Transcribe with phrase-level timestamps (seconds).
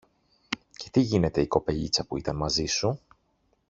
[0.75, 2.99] Και τι γίνεται η κοπελίτσα που ήταν μαζί σου;